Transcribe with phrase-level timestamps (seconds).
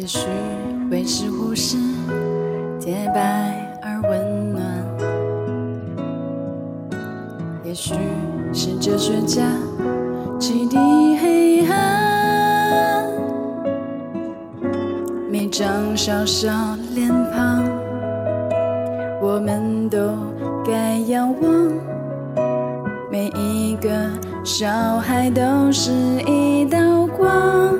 [0.00, 0.20] 也许
[0.92, 1.76] 维持护士
[2.78, 3.20] 洁白
[3.82, 4.62] 而温暖，
[7.64, 7.94] 也许
[8.52, 9.42] 是哲学家
[10.38, 10.76] 启迪
[11.20, 13.04] 黑暗，
[15.28, 16.48] 每张小小
[16.94, 17.64] 脸庞，
[19.20, 19.98] 我们都
[20.64, 21.52] 该仰望，
[23.10, 23.90] 每一个
[24.44, 24.68] 小
[25.00, 25.90] 孩都是
[26.24, 27.77] 一道光。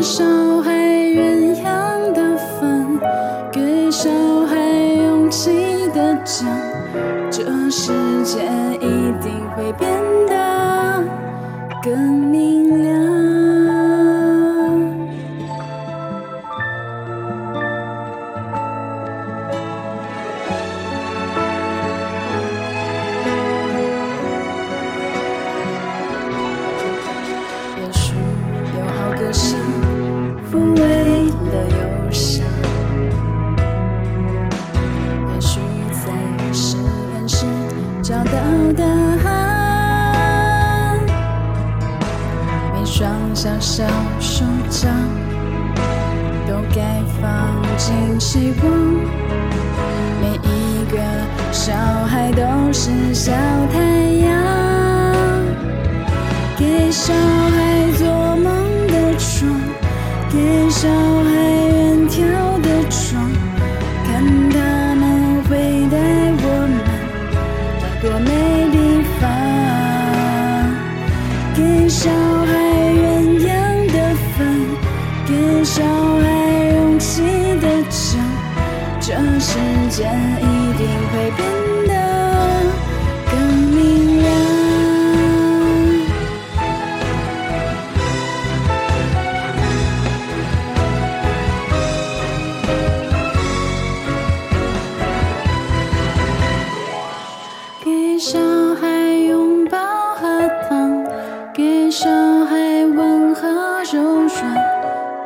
[0.00, 0.24] 小
[0.62, 3.00] 孩鸳鸯的粉，
[3.50, 4.08] 给小
[4.46, 4.56] 孩
[4.94, 6.46] 勇气的讲，
[7.30, 7.92] 这世
[8.24, 8.38] 界
[8.76, 9.90] 一定会变
[10.28, 11.02] 得
[11.82, 13.37] 更明亮。
[38.74, 38.84] 的
[39.22, 40.98] 汗，
[42.74, 43.84] 每双小小
[44.20, 44.90] 手掌
[46.46, 48.70] 都该放进时光，
[50.20, 50.98] 每一个
[51.52, 51.72] 小
[52.06, 53.32] 孩都是小
[53.72, 53.78] 太
[54.24, 54.28] 阳。
[56.56, 57.12] 给小
[71.88, 73.48] 给小孩鸳鸯
[73.90, 74.44] 的饭，
[75.26, 76.28] 给小孩
[76.74, 77.22] 勇气
[77.62, 78.18] 的酒，
[79.00, 80.44] 这世界一
[80.76, 81.40] 定会变
[81.88, 81.94] 得
[102.48, 103.46] 小孩吻和
[103.92, 104.32] 柔软，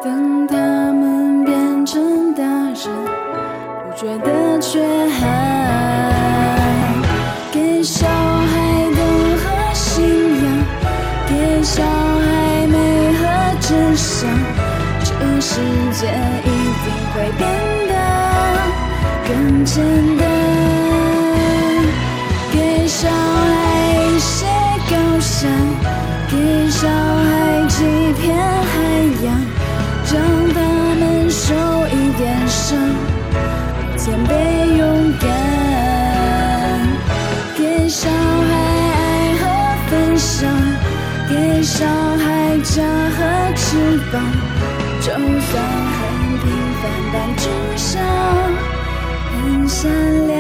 [0.02, 5.20] 等他们变成大人，不觉得缺憾。
[7.52, 8.58] 给小孩
[8.96, 9.00] 灯
[9.38, 10.04] 和信
[10.42, 10.44] 仰，
[11.28, 13.22] 给小孩美和
[13.60, 14.28] 真相，
[15.04, 15.60] 这世
[15.92, 16.08] 界
[16.42, 16.50] 一
[16.82, 17.40] 定会变
[17.86, 17.94] 得
[19.28, 19.80] 更简
[20.18, 20.81] 单。
[37.92, 39.44] 给小孩爱和
[39.90, 40.50] 分享，
[41.28, 44.14] 给小孩家和翅膀。
[45.02, 46.00] 就算很
[46.40, 46.48] 平
[46.80, 46.82] 凡，
[47.12, 47.44] 但至
[47.76, 48.00] 少
[49.30, 49.92] 很善
[50.26, 50.32] 良。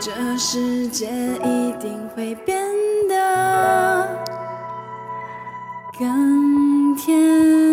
[0.00, 1.06] 这世界
[1.44, 2.58] 一定会变
[3.06, 4.08] 得
[5.98, 7.65] 更甜。